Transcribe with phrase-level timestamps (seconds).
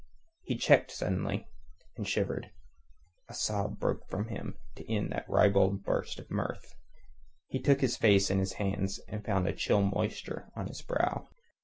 [0.41, 1.47] He checked suddenly,
[1.95, 2.49] and shivered.
[3.29, 6.73] A sob broke from him to end that ribald burst of mirth.
[7.49, 11.27] He took his face in his hands and found a chill moisture on his brow.